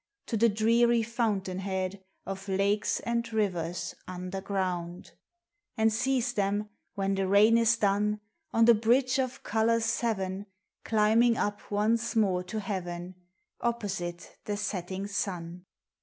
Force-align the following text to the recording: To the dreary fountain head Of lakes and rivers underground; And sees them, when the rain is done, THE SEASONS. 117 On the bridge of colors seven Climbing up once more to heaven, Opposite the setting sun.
To 0.25 0.35
the 0.35 0.49
dreary 0.49 1.03
fountain 1.03 1.59
head 1.59 2.03
Of 2.25 2.47
lakes 2.49 3.01
and 3.01 3.31
rivers 3.31 3.93
underground; 4.07 5.11
And 5.77 5.93
sees 5.93 6.33
them, 6.33 6.69
when 6.95 7.13
the 7.13 7.27
rain 7.27 7.55
is 7.55 7.77
done, 7.77 8.13
THE 8.13 8.17
SEASONS. 8.17 8.53
117 8.53 8.57
On 8.57 8.65
the 8.65 8.81
bridge 8.81 9.19
of 9.19 9.43
colors 9.43 9.85
seven 9.85 10.47
Climbing 10.83 11.37
up 11.37 11.69
once 11.69 12.15
more 12.15 12.41
to 12.45 12.59
heaven, 12.59 13.13
Opposite 13.61 14.39
the 14.45 14.57
setting 14.57 15.05
sun. 15.05 15.65